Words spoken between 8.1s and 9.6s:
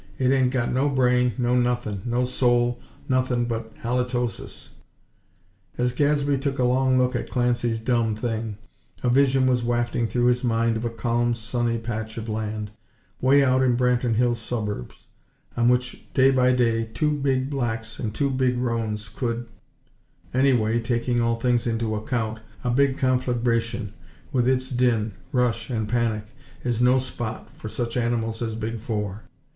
thing," a vision